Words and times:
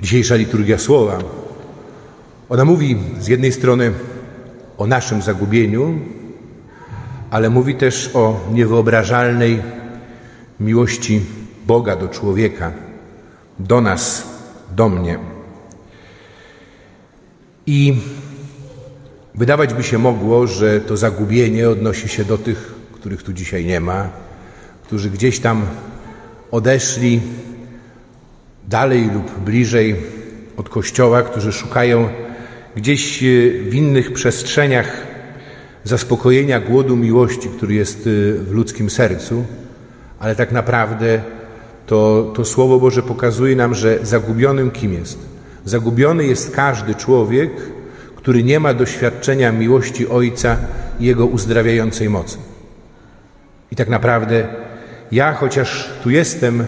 Dzisiejsza 0.00 0.34
liturgia 0.34 0.78
słowa, 0.78 1.18
ona 2.48 2.64
mówi 2.64 2.96
z 3.20 3.28
jednej 3.28 3.52
strony 3.52 3.92
o 4.78 4.86
naszym 4.86 5.22
zagubieniu, 5.22 5.98
ale 7.30 7.50
mówi 7.50 7.74
też 7.74 8.10
o 8.14 8.40
niewyobrażalnej 8.52 9.62
miłości 10.60 11.20
Boga 11.66 11.96
do 11.96 12.08
człowieka, 12.08 12.72
do 13.58 13.80
nas, 13.80 14.28
do 14.76 14.88
mnie. 14.88 15.18
I 17.66 17.94
wydawać 19.34 19.74
by 19.74 19.82
się 19.82 19.98
mogło, 19.98 20.46
że 20.46 20.80
to 20.80 20.96
zagubienie 20.96 21.70
odnosi 21.70 22.08
się 22.08 22.24
do 22.24 22.38
tych, 22.38 22.74
których 22.92 23.22
tu 23.22 23.32
dzisiaj 23.32 23.64
nie 23.64 23.80
ma, 23.80 24.08
którzy 24.82 25.10
gdzieś 25.10 25.40
tam 25.40 25.66
odeszli 26.50 27.20
dalej 28.68 29.10
lub 29.14 29.38
bliżej 29.38 29.96
od 30.56 30.68
Kościoła, 30.68 31.22
którzy 31.22 31.52
szukają 31.52 32.08
gdzieś 32.76 33.22
e, 33.22 33.26
w 33.70 33.74
innych 33.74 34.12
przestrzeniach 34.12 35.06
zaspokojenia 35.84 36.60
głodu 36.60 36.96
miłości, 36.96 37.48
który 37.48 37.74
jest 37.74 37.98
e, 37.98 38.10
w 38.32 38.52
ludzkim 38.52 38.90
sercu, 38.90 39.44
ale 40.18 40.36
tak 40.36 40.52
naprawdę 40.52 41.20
to, 41.86 42.32
to 42.36 42.44
Słowo 42.44 42.78
Boże 42.78 43.02
pokazuje 43.02 43.56
nam, 43.56 43.74
że 43.74 43.98
zagubionym 44.02 44.70
kim 44.70 44.92
jest? 44.92 45.18
Zagubiony 45.64 46.24
jest 46.24 46.56
każdy 46.56 46.94
człowiek, 46.94 47.50
który 48.16 48.44
nie 48.44 48.60
ma 48.60 48.74
doświadczenia 48.74 49.52
miłości 49.52 50.08
Ojca 50.08 50.56
i 51.00 51.04
Jego 51.04 51.26
uzdrawiającej 51.26 52.08
mocy. 52.10 52.38
I 53.72 53.76
tak 53.76 53.88
naprawdę 53.88 54.48
ja, 55.12 55.32
chociaż 55.32 55.90
tu 56.02 56.10
jestem, 56.10 56.64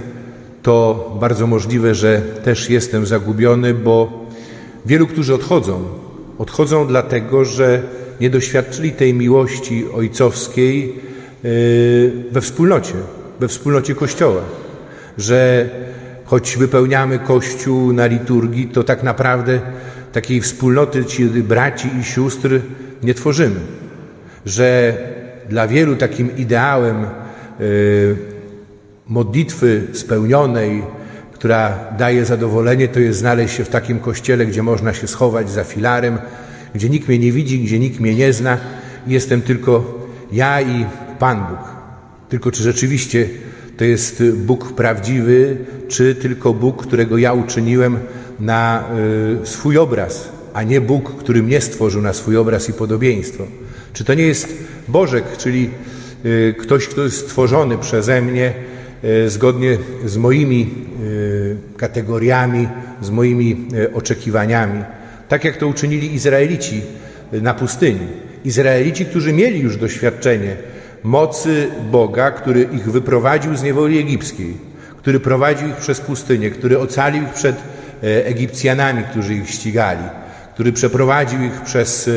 to 0.62 1.10
bardzo 1.20 1.46
możliwe, 1.46 1.94
że 1.94 2.22
też 2.44 2.70
jestem 2.70 3.06
zagubiony, 3.06 3.74
bo 3.74 4.26
wielu, 4.86 5.06
którzy 5.06 5.34
odchodzą, 5.34 5.84
odchodzą 6.38 6.86
dlatego, 6.86 7.44
że 7.44 7.82
nie 8.20 8.30
doświadczyli 8.30 8.92
tej 8.92 9.14
miłości 9.14 9.84
ojcowskiej 9.94 10.94
yy, 11.42 12.12
we 12.30 12.40
wspólnocie, 12.40 12.94
we 13.40 13.48
wspólnocie 13.48 13.94
Kościoła. 13.94 14.42
Że 15.18 15.68
choć 16.24 16.56
wypełniamy 16.56 17.18
Kościół 17.18 17.92
na 17.92 18.06
liturgii, 18.06 18.66
to 18.66 18.84
tak 18.84 19.02
naprawdę 19.02 19.60
takiej 20.12 20.40
wspólnoty 20.40 21.04
ci 21.04 21.24
braci 21.24 21.88
i 22.00 22.04
sióstr 22.04 22.60
nie 23.02 23.14
tworzymy. 23.14 23.60
Że 24.46 24.96
dla 25.48 25.68
wielu 25.68 25.96
takim 25.96 26.36
ideałem 26.36 27.06
yy, 27.60 28.29
modlitwy 29.10 29.86
spełnionej, 29.92 30.82
która 31.32 31.78
daje 31.98 32.24
zadowolenie, 32.24 32.88
to 32.88 33.00
jest 33.00 33.18
znaleźć 33.18 33.54
się 33.56 33.64
w 33.64 33.68
takim 33.68 33.98
kościele, 33.98 34.46
gdzie 34.46 34.62
można 34.62 34.94
się 34.94 35.08
schować 35.08 35.50
za 35.50 35.64
filarem, 35.64 36.18
gdzie 36.74 36.88
nikt 36.88 37.08
mnie 37.08 37.18
nie 37.18 37.32
widzi, 37.32 37.58
gdzie 37.58 37.78
nikt 37.78 38.00
mnie 38.00 38.14
nie 38.14 38.32
zna. 38.32 38.58
Jestem 39.06 39.42
tylko 39.42 39.98
ja 40.32 40.60
i 40.60 40.86
Pan 41.18 41.38
Bóg. 41.38 41.58
Tylko 42.28 42.50
czy 42.50 42.62
rzeczywiście 42.62 43.28
to 43.76 43.84
jest 43.84 44.22
Bóg 44.36 44.72
prawdziwy, 44.72 45.56
czy 45.88 46.14
tylko 46.14 46.54
Bóg, 46.54 46.86
którego 46.86 47.18
ja 47.18 47.32
uczyniłem 47.32 47.98
na 48.40 48.84
y, 49.42 49.46
swój 49.46 49.78
obraz, 49.78 50.28
a 50.54 50.62
nie 50.62 50.80
Bóg, 50.80 51.16
który 51.16 51.42
mnie 51.42 51.60
stworzył 51.60 52.02
na 52.02 52.12
swój 52.12 52.36
obraz 52.36 52.68
i 52.68 52.72
podobieństwo? 52.72 53.44
Czy 53.92 54.04
to 54.04 54.14
nie 54.14 54.26
jest 54.26 54.48
Bożek, 54.88 55.24
czyli 55.38 55.70
y, 56.24 56.54
ktoś, 56.58 56.86
kto 56.86 57.02
jest 57.02 57.18
stworzony 57.18 57.78
przeze 57.78 58.22
mnie, 58.22 58.69
zgodnie 59.26 59.78
z 60.04 60.16
moimi 60.16 60.70
e, 61.74 61.78
kategoriami, 61.78 62.68
z 63.00 63.10
moimi 63.10 63.66
e, 63.74 63.94
oczekiwaniami. 63.94 64.84
Tak 65.28 65.44
jak 65.44 65.56
to 65.56 65.66
uczynili 65.66 66.14
Izraelici 66.14 66.82
na 67.32 67.54
pustyni. 67.54 68.06
Izraelici, 68.44 69.04
którzy 69.04 69.32
mieli 69.32 69.60
już 69.60 69.76
doświadczenie 69.76 70.56
mocy 71.02 71.68
Boga, 71.90 72.30
który 72.30 72.62
ich 72.62 72.92
wyprowadził 72.92 73.56
z 73.56 73.62
niewoli 73.62 73.98
egipskiej, 73.98 74.56
który 74.98 75.20
prowadził 75.20 75.68
ich 75.68 75.76
przez 75.76 76.00
pustynię, 76.00 76.50
który 76.50 76.78
ocalił 76.78 77.22
ich 77.22 77.32
przed 77.32 77.56
Egipcjanami, 78.02 79.04
którzy 79.10 79.34
ich 79.34 79.50
ścigali, 79.50 80.04
który 80.54 80.72
przeprowadził 80.72 81.42
ich 81.42 81.60
przez 81.60 82.10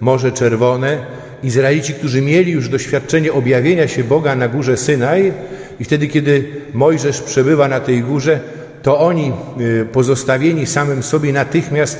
Morze 0.00 0.32
Czerwone. 0.32 0.98
Izraelici, 1.42 1.94
którzy 1.94 2.22
mieli 2.22 2.52
już 2.52 2.68
doświadczenie 2.68 3.32
objawienia 3.32 3.88
się 3.88 4.04
Boga 4.04 4.36
na 4.36 4.48
górze 4.48 4.76
Synaj, 4.76 5.32
i 5.80 5.84
wtedy, 5.84 6.08
kiedy 6.08 6.50
Mojżesz 6.74 7.20
przebywa 7.20 7.68
na 7.68 7.80
tej 7.80 8.02
górze, 8.02 8.40
to 8.82 8.98
oni, 8.98 9.32
y, 9.60 9.86
pozostawieni 9.92 10.66
samym 10.66 11.02
sobie, 11.02 11.32
natychmiast 11.32 11.98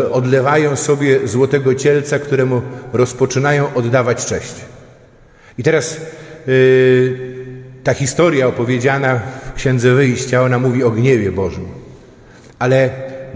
y, 0.00 0.10
odlewają 0.10 0.76
sobie 0.76 1.28
złotego 1.28 1.74
cielca, 1.74 2.18
któremu 2.18 2.62
rozpoczynają 2.92 3.74
oddawać 3.74 4.26
cześć. 4.26 4.54
I 5.58 5.62
teraz 5.62 6.00
y, 6.48 7.18
ta 7.84 7.94
historia 7.94 8.46
opowiedziana 8.46 9.20
w 9.50 9.52
Księdze 9.54 9.94
Wyjścia, 9.94 10.42
ona 10.42 10.58
mówi 10.58 10.84
o 10.84 10.90
gniewie 10.90 11.32
Bożym. 11.32 11.68
Ale 12.58 12.90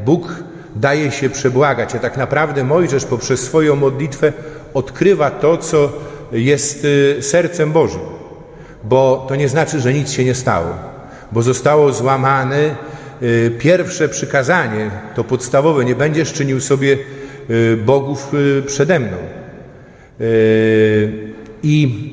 Bóg 0.05 0.35
daje 0.77 1.11
się 1.11 1.31
przebłagać, 1.31 1.95
a 1.95 1.99
tak 1.99 2.17
naprawdę 2.17 2.65
Mojżesz 2.65 3.05
poprzez 3.05 3.41
swoją 3.41 3.77
modlitwę 3.77 4.33
odkrywa 4.75 5.31
to, 5.31 5.57
co 5.57 5.93
jest 6.33 6.87
sercem 7.21 7.73
Bożym 7.73 8.14
bo 8.85 9.27
to 9.29 9.37
nie 9.37 9.49
znaczy, 9.49 9.81
że 9.81 9.93
nic 9.93 10.13
się 10.13 10.25
nie 10.25 10.35
stało, 10.35 10.75
bo 11.33 11.43
zostało 11.43 11.93
złamane 11.93 12.77
y, 13.23 13.53
pierwsze 13.59 14.09
przykazanie, 14.09 14.91
to 15.15 15.25
podstawowe, 15.25 15.85
nie 15.85 15.95
będziesz 15.95 16.33
czynił 16.33 16.61
sobie 16.61 16.99
y, 17.51 17.77
bogów 17.77 18.35
y, 18.35 18.63
przede 18.67 19.01
mną. 19.01 19.17
I 21.63 22.11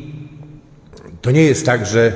to 1.21 1.31
nie 1.31 1.43
jest 1.43 1.65
tak, 1.65 1.85
że 1.85 2.11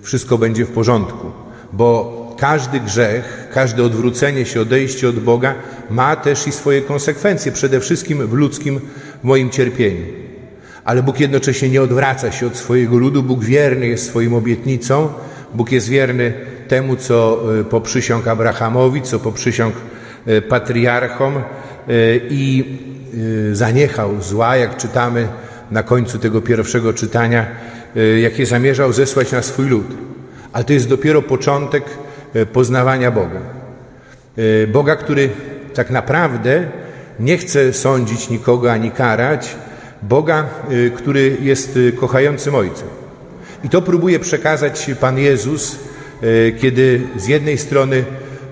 wszystko 0.00 0.38
będzie 0.38 0.64
w 0.64 0.70
porządku, 0.70 1.30
bo 1.72 2.36
każdy 2.38 2.80
grzech, 2.80 3.48
każde 3.52 3.82
odwrócenie 3.82 4.46
się, 4.46 4.60
odejście 4.60 5.08
od 5.08 5.20
Boga 5.20 5.54
ma 5.90 6.16
też 6.16 6.46
i 6.46 6.52
swoje 6.52 6.82
konsekwencje, 6.82 7.52
przede 7.52 7.80
wszystkim 7.80 8.26
w 8.26 8.32
ludzkim 8.32 8.80
moim 9.22 9.50
cierpieniu 9.50 10.27
ale 10.88 11.02
Bóg 11.02 11.20
jednocześnie 11.20 11.68
nie 11.68 11.82
odwraca 11.82 12.32
się 12.32 12.46
od 12.46 12.56
swojego 12.56 12.98
ludu. 12.98 13.22
Bóg 13.22 13.44
wierny 13.44 13.86
jest 13.86 14.06
swoim 14.06 14.34
obietnicom. 14.34 15.08
Bóg 15.54 15.72
jest 15.72 15.88
wierny 15.88 16.32
temu, 16.68 16.96
co 16.96 17.40
e, 17.60 17.64
poprzysiągł 17.64 18.30
Abrahamowi, 18.30 19.02
co 19.02 19.18
poprzysiągł 19.18 19.76
e, 20.26 20.42
patriarchom 20.42 21.36
e, 21.36 21.42
i 22.30 22.64
zaniechał 23.52 24.22
zła, 24.22 24.56
jak 24.56 24.76
czytamy 24.76 25.28
na 25.70 25.82
końcu 25.82 26.18
tego 26.18 26.40
pierwszego 26.40 26.92
czytania, 26.92 27.46
jakie 28.22 28.46
zamierzał 28.46 28.92
zesłać 28.92 29.32
na 29.32 29.42
swój 29.42 29.66
lud. 29.66 29.86
Ale 30.52 30.64
to 30.64 30.72
jest 30.72 30.88
dopiero 30.88 31.22
początek 31.22 31.84
poznawania 32.52 33.10
Boga. 33.10 33.40
Boga, 34.72 34.96
który 34.96 35.30
tak 35.74 35.90
naprawdę 35.90 36.68
nie 37.20 37.38
chce 37.38 37.72
sądzić 37.72 38.30
nikogo 38.30 38.72
ani 38.72 38.90
karać, 38.90 39.56
Boga, 40.02 40.46
y, 40.70 40.90
który 40.96 41.36
jest 41.42 41.76
y, 41.76 41.92
kochającym 41.92 42.54
Ojcem. 42.54 42.88
I 43.64 43.68
to 43.68 43.82
próbuje 43.82 44.18
przekazać 44.18 44.90
Pan 45.00 45.18
Jezus, 45.18 45.78
y, 46.22 46.54
kiedy 46.60 47.00
z 47.16 47.26
jednej 47.26 47.58
strony 47.58 48.04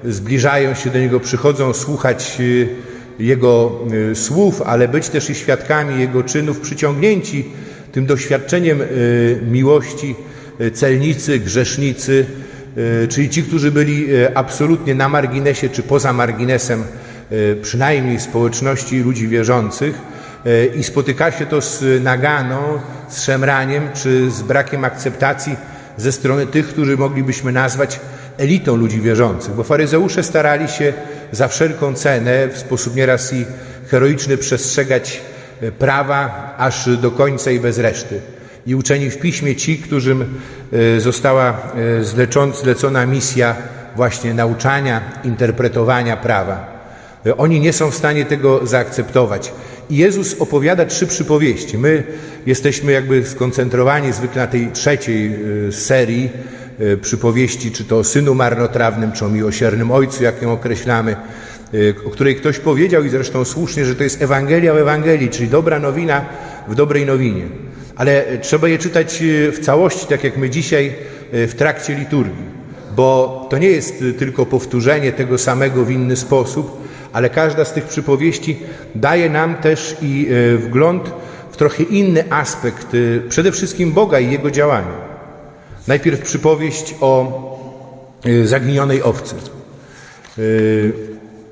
zbliżają 0.05 0.75
się 0.75 0.91
do 0.91 0.99
Niego, 0.99 1.21
przychodzą 1.21 1.73
słuchać 1.73 2.39
Jego 3.19 3.81
słów, 4.15 4.63
ale 4.63 4.89
być 4.89 5.09
też 5.09 5.31
i 5.31 5.35
świadkami 5.35 6.01
Jego 6.01 6.23
czynów, 6.23 6.61
przyciągnięci 6.61 7.45
tym 7.93 8.07
doświadczeniem 8.07 8.83
miłości 9.51 10.15
celnicy, 10.73 11.39
grzesznicy, 11.39 12.27
czyli 13.09 13.31
ci, 13.31 13.43
którzy 13.43 13.73
byli 13.73 14.07
absolutnie 14.35 14.95
na 14.95 15.09
marginesie 15.09 15.69
czy 15.69 15.83
poza 15.83 16.13
marginesem 16.13 16.85
przynajmniej 17.63 18.21
społeczności 18.21 18.99
ludzi 18.99 19.29
wierzących, 19.29 19.99
i 20.77 20.85
spotyka 20.85 21.31
się 21.31 21.47
to 21.47 21.61
z 21.61 22.03
naganą, 22.03 22.59
z 23.09 23.23
szemraniem 23.23 23.89
czy 23.95 24.31
z 24.31 24.43
brakiem 24.43 24.85
akceptacji 24.85 25.57
ze 25.97 26.13
strony 26.13 26.47
tych, 26.47 26.69
którzy 26.69 26.97
moglibyśmy 26.97 27.53
nazwać 27.53 28.01
elitą 28.39 28.77
ludzi 28.77 29.01
wierzących, 29.01 29.55
bo 29.55 29.63
faryzeusze 29.63 30.23
starali 30.23 30.69
się 30.69 30.93
za 31.33 31.49
wszelką 31.49 31.95
cenę 31.95 32.49
w 32.49 32.59
sposób 32.59 32.97
nieraz 32.97 33.33
i 33.33 33.47
heroiczny 33.89 34.37
przestrzegać 34.37 35.21
e, 35.63 35.73
prawa 35.73 36.55
aż 36.59 36.89
do 36.97 37.11
końca 37.11 37.51
i 37.51 37.61
bez 37.61 37.79
reszty. 37.79 38.21
I 38.67 38.75
uczeni 38.75 39.11
w 39.11 39.19
piśmie 39.19 39.57
ci, 39.57 39.79
którym 39.79 40.41
e, 40.73 41.01
została 41.01 41.59
zlecona 42.53 43.07
misja 43.07 43.57
właśnie 43.97 44.35
nauczania, 44.35 45.01
interpretowania 45.25 46.17
prawa. 46.17 46.77
Oni 47.37 47.61
nie 47.61 47.73
są 47.73 47.91
w 47.91 47.95
stanie 47.95 48.25
tego 48.25 48.67
zaakceptować. 48.67 49.53
Jezus 49.91 50.37
opowiada 50.39 50.85
trzy 50.85 51.07
przypowieści. 51.07 51.79
My 51.79 52.03
jesteśmy 52.47 52.93
jakby 52.93 53.27
skoncentrowani 53.27 54.13
zwykle 54.13 54.43
na 54.43 54.49
tej 54.49 54.73
trzeciej 54.73 55.33
y, 55.69 55.73
serii 55.73 56.31
przypowieści, 57.03 57.71
czy 57.71 57.85
to 57.85 57.99
o 57.99 58.05
synu 58.05 58.35
marnotrawnym, 58.35 59.13
czy 59.13 59.25
o 59.25 59.29
miłosiernym 59.29 59.91
ojcu, 59.91 60.25
jak 60.25 60.43
ją 60.43 60.53
określamy, 60.53 61.17
o 62.07 62.11
której 62.11 62.37
ktoś 62.37 62.59
powiedział 62.59 63.05
i 63.05 63.09
zresztą 63.09 63.45
słusznie, 63.45 63.85
że 63.85 63.95
to 63.95 64.03
jest 64.03 64.23
Ewangelia 64.23 64.75
w 64.75 64.77
Ewangelii, 64.77 65.29
czyli 65.29 65.49
dobra 65.49 65.79
nowina 65.79 66.25
w 66.69 66.75
dobrej 66.75 67.07
nowinie. 67.07 67.43
Ale 67.97 68.25
trzeba 68.41 68.69
je 68.69 68.79
czytać 68.79 69.23
w 69.53 69.59
całości, 69.63 70.07
tak 70.07 70.25
jak 70.25 70.37
my 70.37 70.51
dzisiaj 70.51 70.93
w 71.33 71.55
trakcie 71.57 71.95
liturgii, 71.95 72.45
bo 72.97 73.47
to 73.51 73.59
nie 73.59 73.69
jest 73.69 74.05
tylko 74.19 74.47
powtórzenie 74.47 75.13
tego 75.13 75.39
samego 75.39 75.85
w 75.85 75.91
inny 75.91 76.17
sposób, 76.17 76.86
ale 77.17 77.31
każda 77.31 77.65
z 77.65 77.73
tych 77.73 77.85
przypowieści 77.85 78.59
daje 78.95 79.31
nam 79.31 79.55
też 79.55 79.97
i 80.03 80.29
wgląd 80.59 81.11
w 81.51 81.57
trochę 81.57 81.83
inny 81.83 82.25
aspekt, 82.31 82.87
przede 83.29 83.53
wszystkim 83.53 83.93
Boga 83.93 84.21
i 84.21 84.31
Jego 84.31 84.51
działania. 84.51 84.95
Najpierw 85.89 86.21
przypowieść 86.21 86.95
o 87.01 87.43
zaginionej 88.45 89.03
owcy. 89.03 89.35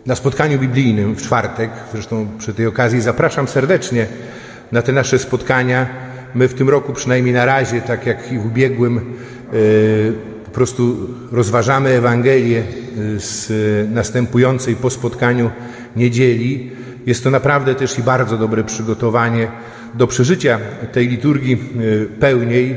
Na 0.07 0.15
spotkaniu 0.15 0.59
biblijnym 0.59 1.15
w 1.15 1.23
czwartek, 1.23 1.71
zresztą 1.93 2.27
przy 2.39 2.55
tej 2.55 2.67
okazji 2.67 3.01
zapraszam 3.01 3.49
serdecznie 3.49 4.07
na 4.73 4.83
te 4.83 4.93
nasze 4.93 5.19
spotkania. 5.19 5.87
My 6.35 6.49
w 6.49 6.55
tym 6.55 6.69
roku, 6.69 6.93
przynajmniej 6.93 7.35
na 7.35 7.45
razie, 7.45 7.81
tak 7.81 8.07
jak 8.07 8.33
i 8.33 8.39
w 8.39 8.47
ubiegłym, 8.47 9.15
po 10.45 10.51
prostu 10.51 10.97
rozważamy 11.33 11.91
Ewangelię 11.91 12.63
z 13.17 13.49
następującej 13.91 14.77
po 14.77 14.91
spotkaniu 14.91 15.51
niedzieli. 15.97 16.71
Jest 17.07 17.25
to 17.25 17.31
naprawdę 17.31 17.75
też 17.75 17.99
i 17.99 18.03
bardzo 18.03 18.39
dobre 18.39 18.65
przygotowanie 18.65 19.49
do 19.95 20.07
przeżycia 20.07 20.59
tej 20.93 21.09
liturgii 21.09 21.59
pełniej. 22.21 22.77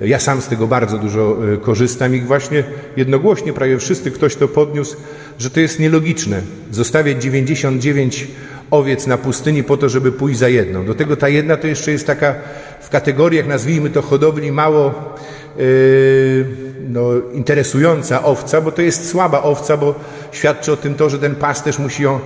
Ja 0.00 0.18
sam 0.18 0.40
z 0.42 0.48
tego 0.48 0.66
bardzo 0.66 0.98
dużo 0.98 1.38
korzystam 1.62 2.14
i 2.14 2.20
właśnie 2.20 2.64
jednogłośnie 2.96 3.52
prawie 3.52 3.78
wszyscy 3.78 4.10
ktoś 4.10 4.36
to 4.36 4.48
podniósł, 4.48 4.96
że 5.38 5.50
to 5.50 5.60
jest 5.60 5.80
nielogiczne. 5.80 6.40
Zostawiać 6.70 7.22
99 7.22 8.28
owiec 8.70 9.06
na 9.06 9.18
pustyni 9.18 9.62
po 9.62 9.76
to, 9.76 9.88
żeby 9.88 10.12
pójść 10.12 10.38
za 10.38 10.48
jedną. 10.48 10.84
Do 10.84 10.94
tego 10.94 11.16
ta 11.16 11.28
jedna 11.28 11.56
to 11.56 11.66
jeszcze 11.66 11.92
jest 11.92 12.06
taka 12.06 12.34
w 12.80 12.88
kategoriach, 12.88 13.46
nazwijmy 13.46 13.90
to 13.90 14.02
hodowli, 14.02 14.52
mało 14.52 15.14
yy, 15.58 16.71
no, 16.88 17.10
interesująca 17.32 18.24
owca, 18.24 18.60
bo 18.60 18.72
to 18.72 18.82
jest 18.82 19.10
słaba 19.10 19.42
owca, 19.42 19.76
bo 19.76 19.94
świadczy 20.32 20.72
o 20.72 20.76
tym 20.76 20.94
to, 20.94 21.10
że 21.10 21.18
ten 21.18 21.34
pasterz 21.34 21.78
musi 21.78 22.02
ją 22.02 22.20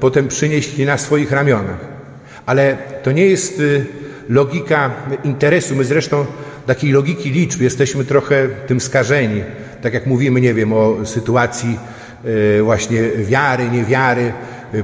potem 0.00 0.28
przynieść 0.28 0.78
na 0.78 0.98
swoich 0.98 1.32
ramionach. 1.32 1.78
Ale 2.46 2.76
to 3.02 3.12
nie 3.12 3.26
jest 3.26 3.62
logika 4.28 4.90
interesu. 5.24 5.76
My 5.76 5.84
zresztą 5.84 6.26
takiej 6.66 6.92
logiki 6.92 7.30
liczb 7.30 7.60
jesteśmy 7.60 8.04
trochę 8.04 8.48
tym 8.66 8.80
skażeni. 8.80 9.42
Tak 9.82 9.94
jak 9.94 10.06
mówimy, 10.06 10.40
nie 10.40 10.54
wiem, 10.54 10.72
o 10.72 10.96
sytuacji 11.04 11.78
właśnie 12.62 13.02
wiary, 13.10 13.70
niewiary, 13.70 14.32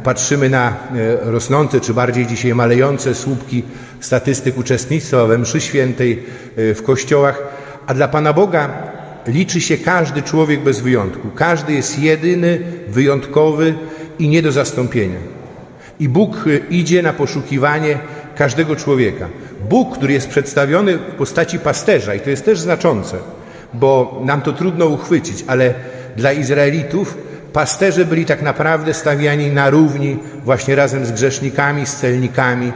patrzymy 0.05 0.51
na 0.51 0.77
rosnące, 1.23 1.81
czy 1.81 1.95
bardziej 1.95 2.27
dzisiaj 2.27 2.55
malejące 2.55 3.15
słupki 3.15 3.65
statystyk 4.01 4.59
uczestnictwa 4.59 5.27
we 5.27 5.39
mszy 5.39 5.61
świętej 5.61 6.23
w 6.57 6.81
kościołach, 6.87 7.43
a 7.87 7.95
dla 7.95 8.09
Pana 8.09 8.33
Boga 8.33 8.96
liczy 9.27 9.61
się 9.61 9.79
każdy 9.79 10.23
człowiek 10.23 10.61
bez 10.61 10.81
wyjątku. 10.81 11.29
Każdy 11.35 11.73
jest 11.73 11.99
jedyny, 11.99 12.59
wyjątkowy 12.89 13.75
i 14.19 14.29
nie 14.29 14.43
do 14.43 14.53
zastąpienia. 14.53 15.19
I 16.01 16.09
Bóg 16.09 16.45
idzie 16.71 17.03
na 17.03 17.13
poszukiwanie 17.13 17.99
każdego 18.37 18.77
człowieka. 18.77 19.29
Bóg, 19.69 19.97
który 19.97 20.13
jest 20.13 20.29
przedstawiony 20.29 20.99
w 20.99 21.01
postaci 21.01 21.59
pasterza, 21.59 22.15
i 22.15 22.21
to 22.21 22.31
jest 22.31 22.45
też 22.45 22.61
znaczące, 22.61 23.17
bo 23.75 24.23
nam 24.25 24.43
to 24.43 24.53
trudno 24.53 24.87
uchwycić, 24.87 25.45
ale 25.47 25.75
dla 26.17 26.33
Izraelitów 26.33 27.19
pasterze 27.53 28.05
byli 28.05 28.25
tak 28.25 28.43
naprawdę 28.43 28.95
stawiani 28.95 29.51
na 29.51 29.71
równi 29.71 30.19
właśnie 30.45 30.77
razem 30.77 31.07
z 31.07 31.13
grzesznikami, 31.13 31.87
z 31.87 31.97
celnikami. 31.97 32.73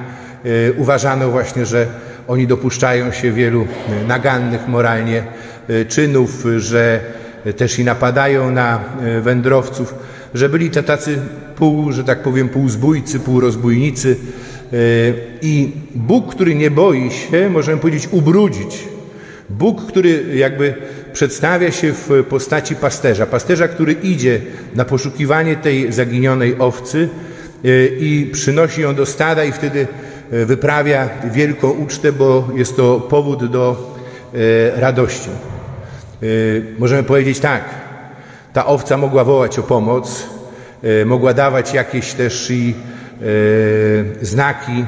Uważano 0.76 1.30
właśnie, 1.30 1.66
że 1.66 1.86
oni 2.28 2.46
dopuszczają 2.46 3.12
się 3.12 3.32
wielu 3.32 3.66
nagannych 4.08 4.68
moralnie 4.68 5.22
czynów, 5.88 6.44
że 6.56 7.00
też 7.56 7.78
i 7.78 7.84
napadają 7.84 8.50
na 8.50 8.80
wędrowców, 9.22 9.94
że 10.34 10.48
byli 10.48 10.70
to 10.70 10.82
tacy 10.82 11.18
pół, 11.56 11.92
że 11.92 12.04
tak 12.04 12.22
powiem, 12.22 12.48
półzbójcy, 12.48 13.20
półrozbójnicy. 13.20 14.16
I 15.42 15.72
Bóg, 15.94 16.34
który 16.34 16.54
nie 16.54 16.70
boi 16.70 17.10
się, 17.10 17.50
możemy 17.50 17.78
powiedzieć, 17.78 18.08
ubrudzić. 18.12 18.88
Bóg, 19.50 19.86
który 19.86 20.24
jakby 20.36 20.74
przedstawia 21.12 21.70
się 21.72 21.92
w 21.92 22.24
postaci 22.28 22.76
pasterza. 22.76 23.26
Pasterza, 23.26 23.68
który 23.68 23.92
idzie 23.92 24.40
na 24.74 24.84
poszukiwanie 24.84 25.56
tej 25.56 25.92
zaginionej 25.92 26.56
owcy 26.58 27.08
i 28.00 28.30
przynosi 28.32 28.80
ją 28.80 28.94
do 28.94 29.06
stada 29.06 29.44
i 29.44 29.52
wtedy 29.52 29.86
wyprawia 30.30 31.08
wielką 31.32 31.70
ucztę, 31.70 32.12
bo 32.12 32.48
jest 32.56 32.76
to 32.76 33.00
powód 33.00 33.50
do 33.50 33.96
radości. 34.76 35.30
Możemy 36.78 37.02
powiedzieć 37.02 37.40
tak, 37.40 37.64
ta 38.52 38.66
owca 38.66 38.96
mogła 38.96 39.24
wołać 39.24 39.58
o 39.58 39.62
pomoc, 39.62 40.26
mogła 41.06 41.34
dawać 41.34 41.74
jakieś 41.74 42.12
też 42.12 42.50
i 42.50 42.74
znaki 44.22 44.84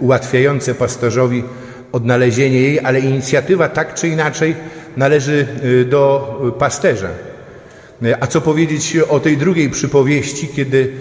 ułatwiające 0.00 0.74
pasterzowi 0.74 1.44
odnalezienie 1.92 2.60
jej, 2.60 2.80
ale 2.80 3.00
inicjatywa 3.00 3.68
tak 3.68 3.94
czy 3.94 4.08
inaczej 4.08 4.54
należy 4.96 5.46
do 5.90 6.34
pasterza. 6.58 7.08
A 8.20 8.26
co 8.26 8.40
powiedzieć 8.40 8.96
o 9.08 9.20
tej 9.20 9.36
drugiej 9.36 9.70
przypowieści, 9.70 10.48
kiedy 10.48 10.92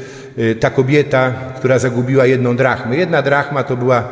ta 0.60 0.70
kobieta, 0.70 1.34
która 1.56 1.80
zagubiła 1.80 2.26
jedną 2.26 2.56
drachmę. 2.56 2.98
Jedna 2.98 3.22
drachma 3.22 3.64
to 3.64 3.78
była 3.78 4.08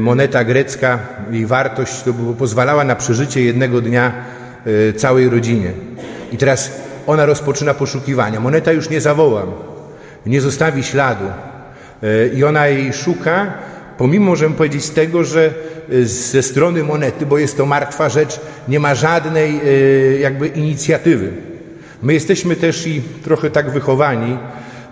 moneta 0.00 0.44
grecka, 0.44 0.98
jej 1.30 1.46
wartość 1.46 2.02
to 2.02 2.12
było, 2.12 2.32
pozwalała 2.32 2.84
na 2.84 2.96
przeżycie 2.96 3.42
jednego 3.42 3.80
dnia 3.80 4.12
całej 4.96 5.28
rodzinie. 5.28 5.72
I 6.32 6.36
teraz 6.36 6.72
ona 7.06 7.26
rozpoczyna 7.26 7.74
poszukiwania. 7.74 8.40
Moneta 8.40 8.72
już 8.72 8.90
nie 8.90 9.00
zawoła, 9.00 9.46
nie 10.26 10.40
zostawi 10.40 10.82
śladu. 10.82 11.24
I 12.34 12.44
ona 12.44 12.66
jej 12.66 12.92
szuka, 12.92 13.54
pomimo, 13.98 14.26
możemy 14.26 14.54
powiedzieć, 14.54 14.90
tego, 14.90 15.24
że 15.24 15.54
ze 16.02 16.42
strony 16.42 16.84
monety, 16.84 17.26
bo 17.26 17.38
jest 17.38 17.56
to 17.56 17.66
martwa 17.66 18.08
rzecz, 18.08 18.40
nie 18.68 18.80
ma 18.80 18.94
żadnej 18.94 19.60
jakby 20.20 20.46
inicjatywy. 20.46 21.30
My 22.02 22.14
jesteśmy 22.14 22.56
też 22.56 22.86
i 22.86 23.02
trochę 23.24 23.50
tak 23.50 23.70
wychowani 23.70 24.38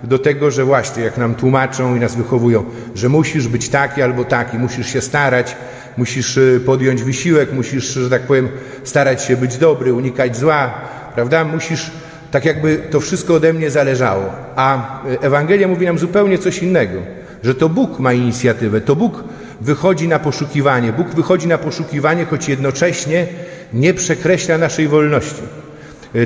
do 0.02 0.18
tego, 0.18 0.50
że 0.50 0.64
właśnie 0.64 1.02
jak 1.02 1.18
nam 1.18 1.34
tłumaczą 1.34 1.96
i 1.96 2.00
nas 2.00 2.14
wychowują, 2.14 2.64
że 2.94 3.08
musisz 3.08 3.48
być 3.48 3.68
taki 3.68 4.02
albo 4.02 4.24
taki, 4.24 4.58
musisz 4.58 4.92
się 4.92 5.00
starać, 5.00 5.56
musisz 5.96 6.38
podjąć 6.66 7.02
wysiłek, 7.02 7.52
musisz, 7.52 7.84
że 7.84 8.10
tak 8.10 8.22
powiem, 8.22 8.48
starać 8.84 9.24
się 9.24 9.36
być 9.36 9.56
dobry, 9.56 9.94
unikać 9.94 10.36
zła, 10.36 10.74
prawda? 11.14 11.44
Musisz, 11.44 11.90
tak 12.30 12.44
jakby 12.44 12.78
to 12.90 13.00
wszystko 13.00 13.34
ode 13.34 13.52
mnie 13.52 13.70
zależało. 13.70 14.32
A 14.56 14.98
Ewangelia 15.20 15.68
mówi 15.68 15.86
nam 15.86 15.98
zupełnie 15.98 16.38
coś 16.38 16.62
innego, 16.62 16.98
że 17.42 17.54
to 17.54 17.68
Bóg 17.68 17.98
ma 17.98 18.12
inicjatywę, 18.12 18.80
to 18.80 18.96
Bóg 18.96 19.24
wychodzi 19.60 20.08
na 20.08 20.18
poszukiwanie. 20.18 20.92
Bóg 20.92 21.08
wychodzi 21.08 21.48
na 21.48 21.58
poszukiwanie, 21.58 22.24
choć 22.24 22.48
jednocześnie 22.48 23.26
nie 23.72 23.94
przekreśla 23.94 24.58
naszej 24.58 24.88
wolności. 24.88 25.42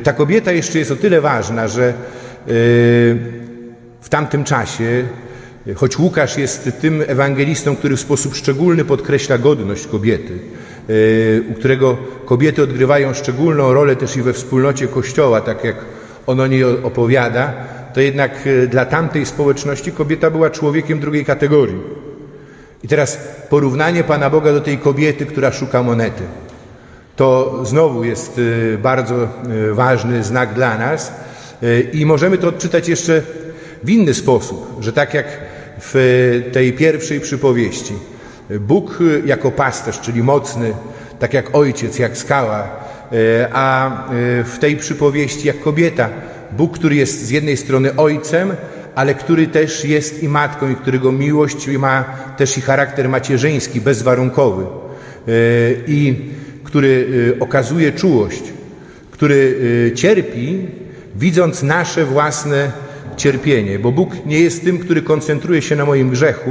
Ta 0.03 0.13
kobieta 0.13 0.53
jeszcze 0.53 0.79
jest 0.79 0.91
o 0.91 0.97
tyle 0.97 1.21
ważna, 1.21 1.69
że 1.69 1.93
w 4.01 4.09
tamtym 4.09 4.45
czasie, 4.45 5.05
choć 5.77 5.99
Łukasz 5.99 6.39
jest 6.39 6.71
tym 6.81 7.05
ewangelistą, 7.07 7.77
który 7.77 7.97
w 7.97 8.01
sposób 8.01 8.35
szczególny 8.35 8.85
podkreśla 8.85 9.39
godność 9.39 9.87
kobiety, 9.87 10.39
u 11.51 11.55
którego 11.55 11.97
kobiety 12.25 12.63
odgrywają 12.63 13.15
szczególną 13.15 13.73
rolę 13.73 13.97
też 13.97 14.17
i 14.17 14.23
we 14.23 14.33
wspólnocie 14.33 14.89
Kościoła, 14.89 15.41
tak 15.41 15.65
jak 15.65 15.77
on 16.27 16.41
o 16.41 16.47
niej 16.47 16.65
opowiada, 16.65 17.53
to 17.95 18.01
jednak 18.01 18.49
dla 18.69 18.85
tamtej 18.85 19.27
społeczności 19.27 19.93
kobieta 19.93 20.31
była 20.31 20.51
człowiekiem 20.51 21.01
drugiej 21.01 21.25
kategorii. 21.25 21.81
I 22.83 22.89
teraz 22.89 23.19
porównanie 23.49 24.05
Pana 24.05 24.31
Boga 24.31 24.53
do 24.53 24.61
tej 24.61 24.79
kobiety, 24.79 25.27
która 25.27 25.53
szuka 25.53 25.83
monety. 25.83 26.23
To 27.17 27.61
znowu 27.65 28.05
jest 28.05 28.41
bardzo 28.83 29.29
ważny 29.73 30.25
znak 30.25 30.55
dla 30.55 30.79
nas 30.79 31.13
i 31.93 32.07
możemy 32.07 32.39
to 32.39 32.49
odczytać 32.49 32.89
jeszcze 32.89 33.23
w 33.85 33.91
inny 33.91 34.15
sposób, 34.15 34.77
że 34.81 34.93
tak 34.93 35.15
jak 35.15 35.27
w 35.81 36.51
tej 36.53 36.73
pierwszej 36.73 37.21
przypowieści, 37.21 37.95
Bóg 38.61 38.99
jako 39.27 39.51
pasterz, 39.51 40.01
czyli 40.01 40.23
mocny, 40.23 40.73
tak 41.19 41.35
jak 41.35 41.57
ojciec, 41.57 41.99
jak 41.99 42.17
skała, 42.17 42.69
a 43.53 43.91
w 44.45 44.57
tej 44.61 44.77
przypowieści 44.77 45.47
jak 45.47 45.61
kobieta, 45.61 46.09
Bóg, 46.53 46.79
który 46.79 46.95
jest 46.95 47.25
z 47.25 47.31
jednej 47.31 47.57
strony 47.57 47.97
ojcem, 47.97 48.53
ale 48.95 49.15
który 49.15 49.47
też 49.47 49.85
jest 49.85 50.23
i 50.23 50.29
matką, 50.29 50.71
i 50.71 50.77
którego 50.77 51.13
miłość 51.13 51.69
ma 51.69 52.05
też 52.37 52.59
i 52.59 52.61
charakter 52.61 53.09
macierzyński, 53.09 53.81
bezwarunkowy, 53.81 54.67
i 55.87 56.15
który 56.65 57.07
okazuje 57.41 57.93
czułość 57.93 58.43
który 59.21 59.93
cierpi, 59.95 60.67
widząc 61.17 61.63
nasze 61.63 62.05
własne 62.05 62.73
cierpienie, 63.21 63.79
bo 63.79 63.93
Bóg 63.93 64.27
nie 64.27 64.41
jest 64.41 64.65
tym, 64.65 64.79
który 64.79 65.03
koncentruje 65.03 65.63
się 65.63 65.77
na 65.77 65.85
moim 65.85 66.11
grzechu, 66.11 66.51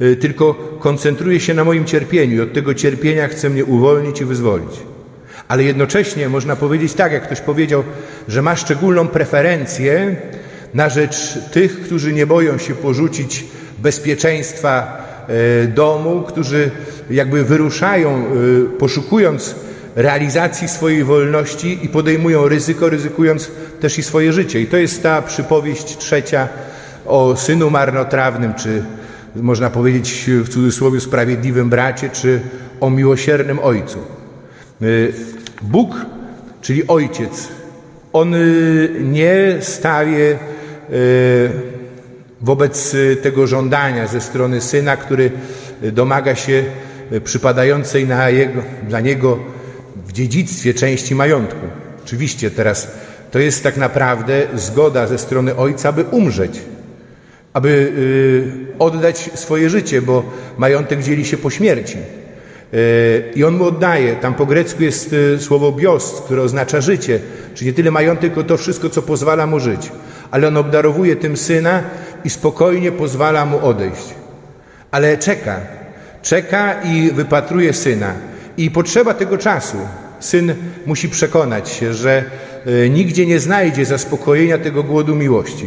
y, 0.00 0.16
tylko 0.16 0.54
koncentruje 0.80 1.40
się 1.40 1.54
na 1.54 1.64
moim 1.64 1.84
cierpieniu 1.84 2.36
i 2.36 2.40
od 2.40 2.52
tego 2.52 2.74
cierpienia 2.74 3.28
chce 3.28 3.50
mnie 3.50 3.64
uwolnić 3.64 4.20
i 4.20 4.24
wyzwolić. 4.24 4.80
Ale 5.48 5.64
jednocześnie 5.64 6.28
można 6.28 6.56
powiedzieć 6.56 6.94
tak, 6.94 7.12
jak 7.12 7.22
ktoś 7.22 7.40
powiedział, 7.40 7.84
że 8.28 8.42
ma 8.42 8.56
szczególną 8.56 9.08
preferencję 9.08 10.16
na 10.74 10.88
rzecz 10.88 11.38
tych, 11.52 11.80
którzy 11.80 12.12
nie 12.12 12.26
boją 12.26 12.58
się 12.58 12.74
porzucić 12.74 13.44
bezpieczeństwa 13.78 15.04
e, 15.28 15.66
domu, 15.66 16.22
którzy 16.22 16.70
jakby 17.10 17.44
wyruszają, 17.44 18.10
e, 18.10 18.24
poszukując 18.78 19.54
realizacji 19.96 20.68
swojej 20.68 21.04
wolności 21.04 21.78
i 21.82 21.88
podejmują 21.88 22.48
ryzyko, 22.48 22.88
ryzykując 22.88 23.50
też 23.80 23.98
i 23.98 24.02
swoje 24.02 24.32
życie. 24.32 24.60
I 24.60 24.66
to 24.66 24.76
jest 24.76 25.02
ta 25.02 25.22
przypowieść 25.22 25.96
trzecia 25.96 26.48
o 27.06 27.36
synu 27.36 27.70
marnotrawnym, 27.70 28.54
czy 28.54 28.82
można 29.36 29.70
powiedzieć 29.70 30.24
w 30.44 30.48
cudzysłowie 30.48 31.00
sprawiedliwym 31.00 31.70
bracie, 31.70 32.10
czy 32.10 32.40
o 32.80 32.90
miłosiernym 32.90 33.58
ojcu. 33.58 33.98
E, 33.98 34.86
Bóg, 35.62 35.96
czyli 36.60 36.86
ojciec, 36.86 37.48
on 38.12 38.34
nie 39.00 39.56
staje 39.60 40.38
wobec 42.40 42.96
tego 43.22 43.46
żądania 43.46 44.06
ze 44.06 44.20
strony 44.20 44.60
syna, 44.60 44.96
który 44.96 45.30
domaga 45.82 46.34
się 46.34 46.64
przypadającej 47.24 48.06
na 48.06 48.30
jego, 48.30 48.62
dla 48.88 49.00
niego 49.00 49.38
w 50.06 50.12
dziedzictwie 50.12 50.74
części 50.74 51.14
majątku. 51.14 51.66
Oczywiście 52.04 52.50
teraz 52.50 52.88
to 53.30 53.38
jest 53.38 53.62
tak 53.62 53.76
naprawdę 53.76 54.46
zgoda 54.54 55.06
ze 55.06 55.18
strony 55.18 55.56
ojca, 55.56 55.88
aby 55.88 56.04
umrzeć, 56.04 56.60
aby 57.52 57.68
y, 57.68 58.78
oddać 58.78 59.30
swoje 59.34 59.70
życie, 59.70 60.02
bo 60.02 60.22
majątek 60.58 61.02
dzieli 61.02 61.24
się 61.24 61.36
po 61.36 61.50
śmierci. 61.50 61.96
Y, 62.74 63.32
I 63.34 63.44
on 63.44 63.54
mu 63.56 63.64
oddaje. 63.64 64.16
Tam 64.16 64.34
po 64.34 64.46
grecku 64.46 64.82
jest 64.82 65.12
y, 65.12 65.38
słowo 65.40 65.72
bios, 65.72 66.22
które 66.24 66.42
oznacza 66.42 66.80
życie. 66.80 67.20
Czyli 67.54 67.70
nie 67.70 67.74
tyle 67.74 67.90
majątek, 67.90 68.34
tylko 68.34 68.48
to 68.48 68.56
wszystko, 68.56 68.90
co 68.90 69.02
pozwala 69.02 69.46
mu 69.46 69.60
żyć. 69.60 69.92
Ale 70.30 70.48
on 70.48 70.56
obdarowuje 70.56 71.16
tym 71.16 71.36
syna 71.36 71.82
i 72.24 72.30
spokojnie 72.30 72.92
pozwala 72.92 73.46
mu 73.46 73.66
odejść. 73.66 74.14
Ale 74.90 75.18
czeka, 75.18 75.60
czeka 76.22 76.82
i 76.82 77.10
wypatruje 77.10 77.72
syna. 77.72 78.14
I 78.56 78.70
potrzeba 78.70 79.14
tego 79.14 79.38
czasu. 79.38 79.76
Syn 80.20 80.54
musi 80.86 81.08
przekonać 81.08 81.68
się, 81.68 81.94
że 81.94 82.24
e, 82.66 82.88
nigdzie 82.88 83.26
nie 83.26 83.40
znajdzie 83.40 83.84
zaspokojenia 83.84 84.58
tego 84.58 84.82
głodu 84.82 85.14
miłości. 85.14 85.66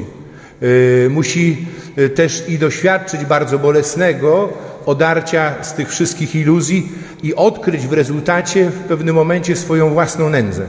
E, 1.06 1.10
musi 1.10 1.66
e, 1.96 2.10
też 2.10 2.44
i 2.50 2.58
doświadczyć 2.58 3.26
bardzo 3.26 3.60
bolesnego 3.60 4.54
odarcia 4.86 5.56
z 5.62 5.74
tych 5.74 5.90
wszystkich 5.90 6.36
iluzji 6.36 6.92
i 7.24 7.36
odkryć 7.36 7.88
w 7.88 7.94
rezultacie 7.94 8.70
w 8.70 8.80
pewnym 8.80 9.16
momencie 9.16 9.56
swoją 9.56 9.90
własną 9.90 10.30
nędzę. 10.30 10.66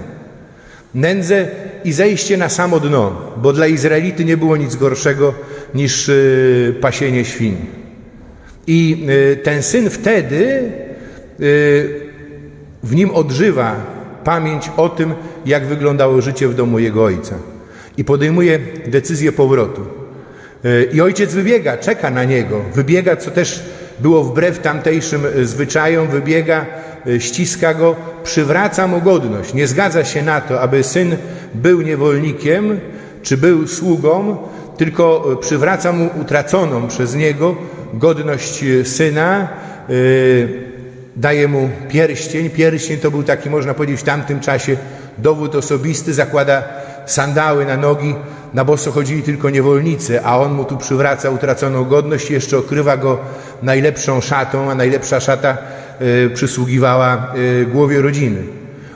Nędzę 0.95 1.49
i 1.85 1.93
zejście 1.93 2.37
na 2.37 2.49
samo 2.49 2.81
dno, 2.81 3.33
bo 3.37 3.53
dla 3.53 3.67
Izraelity 3.67 4.25
nie 4.25 4.37
było 4.37 4.57
nic 4.57 4.77
gorszego 4.77 5.35
niż 5.75 6.11
pasienie 6.81 7.25
świń. 7.25 7.57
I 8.67 9.07
ten 9.43 9.63
syn 9.63 9.91
wtedy 9.91 10.73
w 12.83 12.95
nim 12.95 13.11
odżywa 13.11 13.77
pamięć 14.25 14.71
o 14.77 14.89
tym, 14.89 15.15
jak 15.47 15.67
wyglądało 15.67 16.21
życie 16.21 16.49
w 16.49 16.55
domu 16.55 16.79
jego 16.79 17.05
ojca. 17.05 17.35
I 17.97 18.05
podejmuje 18.05 18.59
decyzję 18.87 19.33
powrotu. 19.33 19.81
I 20.93 21.01
ojciec 21.01 21.35
wybiega, 21.35 21.77
czeka 21.77 22.11
na 22.11 22.25
niego, 22.25 22.61
wybiega, 22.75 23.17
co 23.17 23.31
też 23.31 23.63
było 24.01 24.25
wbrew 24.25 24.59
tamtejszym 24.59 25.23
zwyczajom, 25.43 26.09
wybiega 26.09 26.67
E, 27.07 27.21
ściska 27.21 27.75
go, 27.75 27.97
przywraca 28.23 28.87
mu 28.87 29.01
godność. 29.01 29.55
Nie 29.55 29.67
zgadza 29.67 30.05
się 30.05 30.23
na 30.23 30.41
to, 30.41 30.61
aby 30.61 30.83
syn 30.83 31.17
był 31.55 31.83
niewolnikiem 31.83 32.81
czy 33.23 33.37
był 33.37 33.67
sługą, 33.69 34.37
tylko 34.77 35.33
e, 35.33 35.37
przywraca 35.37 35.93
mu 35.93 36.09
utraconą 36.21 36.89
przez 36.89 37.15
niego 37.15 37.57
godność 37.95 38.65
e, 38.65 38.85
syna, 38.85 39.49
daje 41.17 41.49
mu 41.49 41.71
pierścień. 41.89 42.51
Pierścień 42.51 42.99
to 42.99 43.11
był 43.11 43.23
taki, 43.23 43.51
można 43.51 43.75
powiedzieć, 43.75 44.01
w 44.01 44.05
tamtym 44.05 44.41
czasie 44.41 44.77
dowód 45.19 45.55
osobisty, 45.55 46.15
zakłada 46.15 46.63
sandały 47.07 47.67
na 47.67 47.77
nogi, 47.77 48.15
na 48.55 48.65
boso 48.65 48.93
chodzili 48.93 49.23
tylko 49.23 49.51
niewolnicy, 49.51 50.25
a 50.25 50.39
on 50.39 50.53
mu 50.55 50.65
tu 50.65 50.77
przywraca 50.77 51.31
utraconą 51.31 51.85
godność 51.85 52.31
i 52.31 52.33
jeszcze 52.33 52.59
okrywa 52.59 52.97
go 52.97 53.19
najlepszą 53.63 54.21
szatą, 54.21 54.71
a 54.71 54.75
najlepsza 54.75 55.21
szata 55.21 55.59
Y, 56.03 56.31
przysługiwała 56.35 57.35
y, 57.63 57.67
głowie 57.67 58.03
rodziny. 58.03 58.43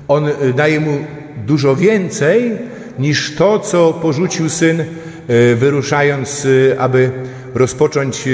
On 0.08 0.28
y, 0.28 0.32
daje 0.56 0.80
mu 0.80 0.98
dużo 1.46 1.76
więcej 1.76 2.58
niż 2.98 3.34
to, 3.36 3.58
co 3.58 3.92
porzucił 3.92 4.48
syn, 4.48 4.84
wyruszając, 5.56 6.46
aby 6.78 7.10
rozpocząć 7.54 8.28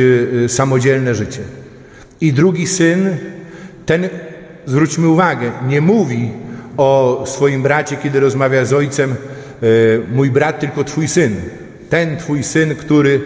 samodzielne 0.48 1.14
życie. 1.14 1.40
I 2.20 2.32
drugi 2.32 2.66
syn, 2.66 3.16
ten, 3.90 4.08
zwróćmy 4.66 5.08
uwagę, 5.08 5.50
nie 5.68 5.80
mówi 5.80 6.30
o 6.76 7.22
swoim 7.26 7.62
bracie, 7.62 7.96
kiedy 7.96 8.20
rozmawia 8.20 8.64
z 8.64 8.72
ojcem, 8.72 9.14
mój 10.12 10.30
brat, 10.30 10.60
tylko 10.60 10.84
twój 10.84 11.08
syn. 11.08 11.36
Ten 11.88 12.16
twój 12.16 12.42
syn, 12.42 12.74
który 12.74 13.20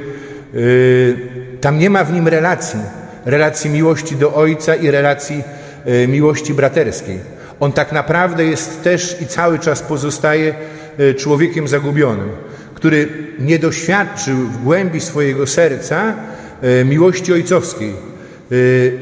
tam 1.60 1.78
nie 1.78 1.90
ma 1.90 2.04
w 2.04 2.12
nim 2.12 2.28
relacji 2.28 2.80
relacji 3.24 3.70
miłości 3.70 4.16
do 4.16 4.34
Ojca 4.34 4.74
i 4.74 4.90
relacji 4.90 5.42
e, 5.84 6.08
miłości 6.08 6.54
braterskiej. 6.54 7.18
On 7.60 7.72
tak 7.72 7.92
naprawdę 7.92 8.44
jest 8.44 8.82
też 8.82 9.16
i 9.20 9.26
cały 9.26 9.58
czas 9.58 9.82
pozostaje 9.82 10.54
e, 10.98 11.14
człowiekiem 11.14 11.68
zagubionym, 11.68 12.28
który 12.74 13.08
nie 13.38 13.58
doświadczył 13.58 14.36
w 14.36 14.62
głębi 14.62 15.00
swojego 15.00 15.46
serca 15.46 16.14
e, 16.62 16.84
miłości 16.84 17.32
ojcowskiej. 17.32 18.13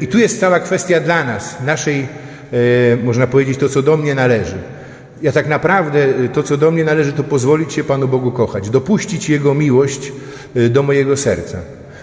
I 0.01 0.07
tu 0.07 0.19
jest 0.19 0.41
cała 0.41 0.61
kwestia 0.61 1.01
dla 1.01 1.25
nas, 1.25 1.57
naszej, 1.67 2.07
można 3.05 3.27
powiedzieć, 3.27 3.59
to 3.59 3.69
co 3.69 3.83
do 3.83 3.97
mnie 3.97 4.15
należy. 4.15 4.59
Ja 5.23 5.33
tak 5.33 5.49
naprawdę 5.49 6.07
to, 6.33 6.43
co 6.43 6.57
do 6.57 6.71
mnie 6.71 6.85
należy, 6.85 7.13
to 7.13 7.25
pozwolić 7.25 7.73
się 7.73 7.85
Panu 7.85 8.09
Bogu 8.09 8.33
kochać, 8.33 8.71
dopuścić 8.71 9.29
Jego 9.29 9.55
miłość 9.55 10.13
do 10.71 10.83
mojego 10.83 11.17
serca. 11.17 11.59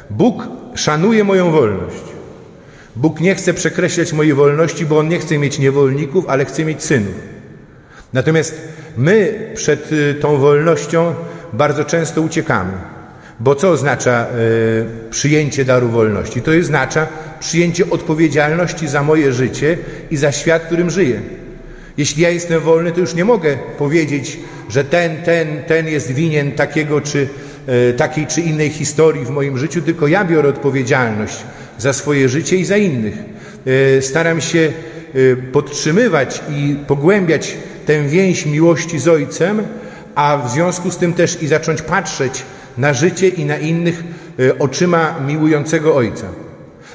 Bóg 0.09 0.47
szanuje 0.75 1.23
moją 1.23 1.51
wolność. 1.51 2.03
Bóg 2.95 3.19
nie 3.19 3.35
chce 3.35 3.53
przekreślać 3.53 4.13
mojej 4.13 4.33
wolności, 4.33 4.85
bo 4.85 4.99
On 4.99 5.07
nie 5.07 5.19
chce 5.19 5.37
mieć 5.37 5.59
niewolników, 5.59 6.25
ale 6.27 6.45
chce 6.45 6.65
mieć 6.65 6.83
synów. 6.83 7.13
Natomiast 8.13 8.61
my 8.97 9.33
przed 9.55 9.91
y, 9.91 10.15
tą 10.21 10.37
wolnością 10.37 11.13
bardzo 11.53 11.85
często 11.85 12.21
uciekamy. 12.21 12.71
Bo 13.39 13.55
co 13.55 13.69
oznacza 13.69 14.27
y, 14.27 15.09
przyjęcie 15.11 15.65
daru 15.65 15.89
wolności? 15.89 16.41
To 16.41 16.51
oznacza 16.61 17.07
przyjęcie 17.39 17.89
odpowiedzialności 17.89 18.87
za 18.87 19.03
moje 19.03 19.33
życie 19.33 19.77
i 20.11 20.17
za 20.17 20.31
świat, 20.31 20.63
w 20.63 20.65
którym 20.65 20.89
żyję. 20.89 21.21
Jeśli 21.97 22.23
ja 22.23 22.29
jestem 22.29 22.61
wolny, 22.61 22.91
to 22.91 22.99
już 22.99 23.13
nie 23.13 23.25
mogę 23.25 23.57
powiedzieć, 23.77 24.39
że 24.69 24.83
ten, 24.83 25.17
ten, 25.17 25.47
ten 25.67 25.87
jest 25.87 26.11
winien 26.11 26.51
takiego 26.51 27.01
czy 27.01 27.27
y, 27.89 27.93
takiej 27.93 28.27
czy 28.27 28.41
innej 28.41 28.69
historii 28.69 29.25
w 29.25 29.29
moim 29.29 29.57
życiu, 29.57 29.81
tylko 29.81 30.07
ja 30.07 30.25
biorę 30.25 30.49
odpowiedzialność 30.49 31.37
za 31.77 31.93
swoje 31.93 32.29
życie 32.29 32.55
i 32.55 32.65
za 32.65 32.77
innych. 32.77 33.13
E, 33.97 34.01
staram 34.01 34.41
się 34.41 34.73
podtrzymywać 35.51 36.41
i 36.51 36.75
pogłębiać 36.87 37.57
tę 37.85 38.07
więź 38.07 38.45
miłości 38.45 38.99
z 38.99 39.07
Ojcem, 39.07 39.61
a 40.15 40.37
w 40.37 40.51
związku 40.51 40.91
z 40.91 40.97
tym 40.97 41.13
też 41.13 41.43
i 41.43 41.47
zacząć 41.47 41.81
patrzeć 41.81 42.43
na 42.79 42.93
życie 42.93 43.27
i 43.27 43.45
na 43.45 43.57
innych 43.57 44.03
e, 44.39 44.59
oczyma 44.59 45.15
miłującego 45.27 45.95
Ojca. 45.95 46.27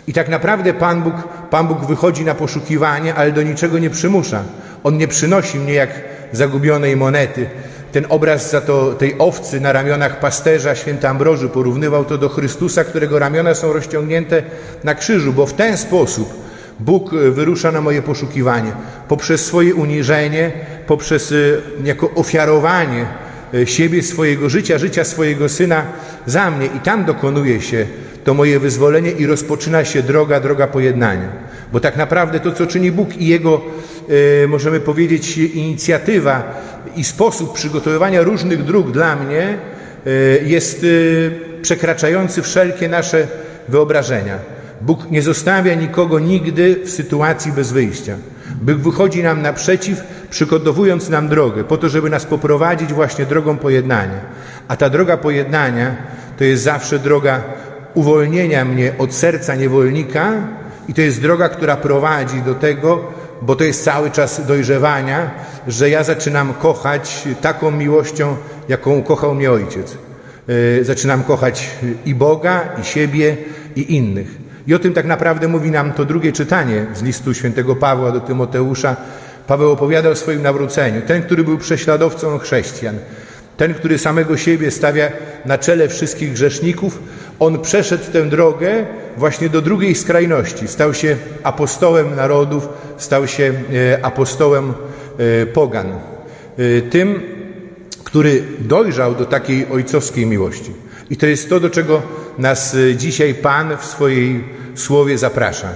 I 0.07 0.13
tak 0.13 0.29
naprawdę 0.29 0.75
Pan 0.75 1.03
Bóg, 1.03 1.15
Pan 1.51 1.69
Bóg 1.69 1.87
wychodzi 1.87 2.25
na 2.25 2.35
poszukiwanie, 2.35 3.15
ale 3.15 3.33
do 3.33 3.43
niczego 3.43 3.79
nie 3.79 3.91
przymusza. 3.91 4.43
On 4.85 4.99
nie 4.99 5.09
przynosi 5.09 5.59
mnie 5.59 5.75
jak 5.75 5.91
zagubionej 6.33 6.97
monety, 6.97 7.47
ten 7.93 8.07
obraz 8.09 8.51
za 8.51 8.61
to, 8.61 8.93
tej 8.93 9.15
owcy 9.19 9.61
na 9.61 9.73
ramionach 9.73 10.21
pasterza 10.21 10.75
święty 10.75 11.09
Ambroży 11.09 11.49
porównywał 11.49 12.05
to 12.05 12.19
do 12.19 12.29
Chrystusa, 12.29 12.85
którego 12.85 13.19
ramiona 13.19 13.55
są 13.55 13.73
rozciągnięte 13.73 14.43
na 14.85 14.95
krzyżu, 14.95 15.33
bo 15.33 15.47
w 15.47 15.53
ten 15.53 15.77
sposób 15.77 16.35
Bóg 16.81 17.13
e, 17.13 17.31
wyrusza 17.31 17.73
na 17.73 17.81
moje 17.81 18.03
poszukiwanie. 18.03 18.73
Poprzez 19.09 19.47
swoje 19.47 19.75
uniżenie, 19.75 20.53
poprzez 20.87 21.33
e, 21.33 21.37
jako 21.85 22.11
ofiarowanie 22.15 23.07
siebie, 23.65 24.03
swojego 24.03 24.49
życia, 24.49 24.79
życia 24.79 25.05
swojego 25.05 25.49
Syna 25.49 25.85
za 26.27 26.51
mnie. 26.51 26.67
I 26.67 26.81
tam 26.81 27.05
dokonuje 27.05 27.61
się 27.61 27.87
to 28.25 28.35
moje 28.35 28.61
wyzwolenie 28.61 29.11
i 29.11 29.27
rozpoczyna 29.27 29.85
się 29.85 30.03
droga, 30.03 30.41
droga 30.41 30.67
pojednania. 30.67 31.29
Bo 31.73 31.81
tak 31.81 31.97
naprawdę 31.97 32.41
to, 32.41 32.53
co 32.53 32.67
czyni 32.67 32.93
Bóg 32.93 33.17
i 33.17 33.27
Jego, 33.27 33.61
e, 34.45 34.47
możemy 34.49 34.81
powiedzieć, 34.81 35.39
inicjatywa 35.39 36.63
i 36.97 37.05
sposób 37.05 37.55
przygotowywania 37.55 38.23
różnych 38.23 38.65
dróg 38.65 38.91
dla 38.91 39.17
mnie 39.17 39.59
e, 40.07 40.11
jest 40.45 40.85
e, 40.85 41.61
przekraczający 41.63 42.43
wszelkie 42.43 42.89
nasze 42.89 43.27
wyobrażenia. 43.69 44.39
Bóg 44.81 45.11
nie 45.11 45.23
zostawia 45.23 45.75
nikogo 45.75 46.19
nigdy 46.19 46.81
w 46.85 46.91
sytuacji 46.91 47.53
bez 47.53 47.73
wyjścia. 47.73 48.17
Bóg 48.63 48.77
wychodzi 48.77 49.23
nam 49.23 49.43
naprzeciw, 49.43 50.01
przygotowując 50.35 51.09
nam 51.09 51.29
drogę, 51.29 51.65
po 51.65 51.77
to, 51.77 51.89
żeby 51.89 52.11
nas 52.11 52.25
poprowadzić 52.25 52.93
właśnie 52.93 53.27
drogą 53.27 53.59
pojednania. 53.59 54.21
A 54.69 54.77
ta 54.77 54.91
droga 54.91 55.17
pojednania 55.17 55.97
to 56.39 56.45
jest 56.45 56.63
zawsze 56.63 56.99
droga 56.99 57.43
uwolnienia 57.95 58.65
mnie 58.65 58.93
od 58.99 59.15
serca 59.15 59.55
niewolnika 59.55 60.33
i 60.89 60.95
to 60.95 61.01
jest 61.01 61.23
droga, 61.23 61.49
która 61.49 61.77
prowadzi 61.77 62.43
do 62.43 62.55
tego, 62.55 63.13
bo 63.43 63.57
to 63.57 63.65
jest 63.65 63.85
cały 63.85 64.11
czas 64.11 64.47
dojrzewania, 64.47 65.31
że 65.69 65.91
ja 65.91 66.05
zaczynam 66.05 66.55
kochać 66.55 67.29
taką 67.41 67.71
miłością, 67.71 68.37
jaką 68.69 69.03
kochał 69.03 69.35
mnie 69.35 69.51
ojciec. 69.51 69.99
E, 70.81 70.85
zaczynam 70.85 71.23
kochać 71.23 71.71
i 72.07 72.15
Boga, 72.15 72.61
i 72.83 72.85
siebie, 72.85 73.37
i 73.77 73.97
innych. 73.97 74.39
I 74.67 74.75
o 74.75 74.79
tym 74.79 74.93
tak 74.93 75.07
naprawdę 75.07 75.49
mówi 75.49 75.71
nam 75.71 75.93
to 75.93 76.05
drugie 76.05 76.33
czytanie 76.33 76.87
z 76.95 77.03
listu 77.03 77.35
świętego 77.35 77.77
Pawła 77.77 78.13
do 78.13 78.21
Tymoteusza. 78.21 78.97
Paweł 79.47 79.73
opowiada 79.73 80.09
o 80.09 80.15
swoim 80.15 80.43
nawróceniu. 80.43 81.03
Ten, 81.07 81.23
który 81.23 81.45
był 81.45 81.59
prześladowcą 81.59 82.39
chrześcijan, 82.39 82.99
ten, 83.57 83.75
który 83.75 83.99
samego 83.99 84.37
siebie 84.37 84.71
stawia 84.71 85.13
na 85.45 85.59
czele 85.59 85.89
wszystkich 85.89 86.33
grzeszników, 86.33 86.99
on 87.39 87.61
przeszedł 87.61 88.13
tę 88.13 88.23
drogę 88.23 88.87
właśnie 89.17 89.49
do 89.49 89.63
drugiej 89.63 89.95
skrajności. 89.95 90.69
Stał 90.69 90.95
się 90.95 91.17
apostołem 91.43 92.17
narodów, 92.17 92.69
stał 92.97 93.27
się 93.27 93.53
e, 93.93 94.05
apostołem 94.05 94.75
e, 95.43 95.47
pogan. 95.47 96.01
Tym, 96.91 97.21
który 98.05 98.43
dojrzał 98.59 99.15
do 99.15 99.25
takiej 99.27 99.67
ojcowskiej 99.73 100.27
miłości. 100.27 100.73
I 101.11 101.17
to 101.17 101.27
jest 101.27 101.49
to, 101.49 101.61
do 101.61 101.71
czego 101.71 102.03
nas 102.39 102.77
dzisiaj 102.97 103.35
Pan 103.35 103.77
w 103.77 103.85
swojej 103.85 104.45
słowie 104.75 105.19
zaprasza. 105.19 105.69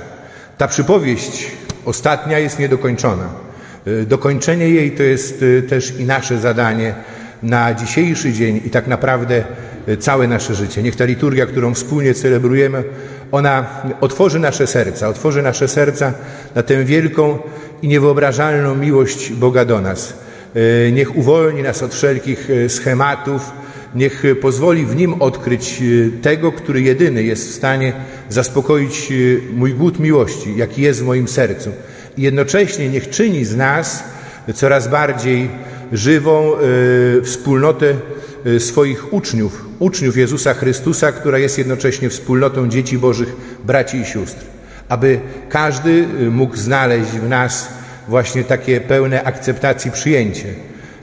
Ta 0.58 0.68
przypowieść 0.68 1.50
ostatnia 1.84 2.38
jest 2.38 2.58
niedokończona. 2.58 3.47
Y, 3.86 4.06
dokończenie 4.06 4.68
jej 4.68 4.90
to 4.90 5.02
jest 5.02 5.42
y, 5.42 5.62
też 5.62 5.94
i 5.98 6.04
nasze 6.04 6.38
zadanie 6.38 6.94
na 7.42 7.74
dzisiejszy 7.74 8.32
dzień 8.32 8.60
i 8.64 8.70
tak 8.70 8.86
naprawdę 8.86 9.44
całe 9.98 10.28
nasze 10.28 10.54
życie. 10.54 10.82
Niech 10.82 10.96
ta 10.96 11.04
liturgia, 11.04 11.46
którą 11.46 11.74
wspólnie 11.74 12.14
celebrujemy, 12.14 12.84
ona 13.32 13.66
otworzy 14.00 14.38
nasze 14.38 14.66
serca, 14.66 15.08
otworzy 15.08 15.42
nasze 15.42 15.68
serca 15.68 16.12
na 16.54 16.62
tę 16.62 16.84
wielką 16.84 17.38
i 17.82 17.88
niewyobrażalną 17.88 18.74
miłość 18.74 19.32
Boga 19.32 19.64
do 19.64 19.80
nas 19.80 20.14
E, 20.54 20.92
niech 20.92 21.16
uwolni 21.16 21.62
nas 21.62 21.82
od 21.82 21.94
wszelkich 21.94 22.50
e, 22.50 22.68
schematów, 22.68 23.52
niech 23.94 24.22
pozwoli 24.40 24.86
w 24.86 24.96
nim 24.96 25.22
odkryć 25.22 25.82
e, 25.82 26.22
tego, 26.22 26.52
który 26.52 26.82
jedyny 26.82 27.22
jest 27.22 27.48
w 27.48 27.54
stanie 27.54 27.92
zaspokoić 28.28 29.12
mój 29.54 29.74
głód 29.74 29.98
miłości, 29.98 30.56
jaki 30.56 30.82
jest 30.82 31.00
w 31.00 31.06
moim 31.06 31.28
sercu. 31.28 31.70
Jednocześnie 32.18 32.88
niech 32.88 33.10
czyni 33.10 33.44
z 33.44 33.56
nas 33.56 34.04
coraz 34.54 34.88
bardziej 34.88 35.50
żywą 35.92 36.52
wspólnotę 37.24 37.94
swoich 38.58 39.12
uczniów, 39.12 39.64
uczniów 39.78 40.16
Jezusa 40.16 40.54
Chrystusa, 40.54 41.12
która 41.12 41.38
jest 41.38 41.58
jednocześnie 41.58 42.10
wspólnotą 42.10 42.68
dzieci 42.68 42.98
Bożych, 42.98 43.36
braci 43.64 43.96
i 43.96 44.04
sióstr. 44.04 44.44
Aby 44.88 45.20
każdy 45.48 46.06
mógł 46.30 46.56
znaleźć 46.56 47.10
w 47.10 47.28
nas 47.28 47.68
właśnie 48.08 48.44
takie 48.44 48.80
pełne 48.80 49.24
akceptacji, 49.24 49.90
przyjęcie, 49.90 50.54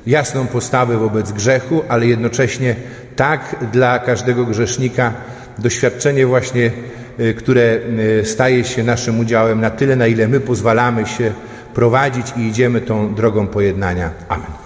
jasną 0.07 0.47
postawę 0.47 0.97
wobec 0.97 1.31
grzechu, 1.31 1.83
ale 1.89 2.07
jednocześnie 2.07 2.75
tak 3.15 3.55
dla 3.73 3.99
każdego 3.99 4.45
grzesznika 4.45 5.13
doświadczenie 5.57 6.27
właśnie, 6.27 6.71
które 7.37 7.79
y, 8.21 8.25
staje 8.25 8.63
się 8.63 8.83
naszym 8.83 9.19
udziałem 9.19 9.61
na 9.61 9.69
tyle, 9.69 9.95
na 9.95 10.07
ile 10.07 10.27
my 10.27 10.39
pozwalamy 10.39 11.05
się 11.05 11.31
prowadzić 11.73 12.25
i 12.37 12.41
idziemy 12.41 12.81
tą 12.81 13.15
drogą 13.15 13.47
pojednania. 13.47 14.11
Amen. 14.29 14.64